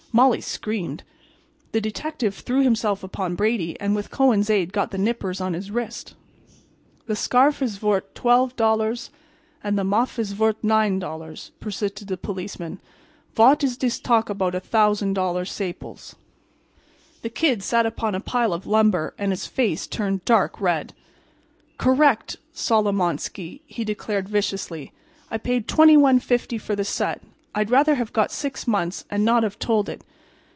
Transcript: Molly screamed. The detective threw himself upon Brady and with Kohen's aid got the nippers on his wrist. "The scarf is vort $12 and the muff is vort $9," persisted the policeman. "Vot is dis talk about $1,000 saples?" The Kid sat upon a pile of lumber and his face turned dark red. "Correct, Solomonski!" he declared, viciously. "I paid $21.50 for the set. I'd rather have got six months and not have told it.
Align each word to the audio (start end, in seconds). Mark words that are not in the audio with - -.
Molly 0.13 0.41
screamed. 0.41 1.03
The 1.71 1.79
detective 1.79 2.35
threw 2.35 2.63
himself 2.63 3.01
upon 3.01 3.35
Brady 3.35 3.79
and 3.79 3.95
with 3.95 4.11
Kohen's 4.11 4.49
aid 4.49 4.73
got 4.73 4.91
the 4.91 4.97
nippers 4.97 5.39
on 5.39 5.53
his 5.53 5.71
wrist. 5.71 6.15
"The 7.07 7.15
scarf 7.15 7.61
is 7.61 7.77
vort 7.77 8.13
$12 8.13 9.09
and 9.63 9.79
the 9.79 9.85
muff 9.85 10.19
is 10.19 10.33
vort 10.33 10.61
$9," 10.63 11.51
persisted 11.61 12.09
the 12.09 12.17
policeman. 12.17 12.81
"Vot 13.35 13.63
is 13.63 13.77
dis 13.77 13.99
talk 14.01 14.29
about 14.29 14.51
$1,000 14.53 15.15
saples?" 15.47 16.15
The 17.21 17.29
Kid 17.29 17.63
sat 17.63 17.85
upon 17.85 18.13
a 18.13 18.19
pile 18.19 18.51
of 18.51 18.67
lumber 18.67 19.13
and 19.17 19.31
his 19.31 19.45
face 19.47 19.87
turned 19.87 20.25
dark 20.25 20.59
red. 20.59 20.93
"Correct, 21.77 22.35
Solomonski!" 22.53 23.61
he 23.65 23.85
declared, 23.85 24.27
viciously. 24.27 24.91
"I 25.31 25.37
paid 25.37 25.69
$21.50 25.69 26.59
for 26.59 26.75
the 26.75 26.83
set. 26.83 27.21
I'd 27.53 27.69
rather 27.69 27.95
have 27.95 28.13
got 28.13 28.31
six 28.31 28.65
months 28.65 29.03
and 29.09 29.25
not 29.25 29.43
have 29.43 29.59
told 29.59 29.89
it. 29.89 30.05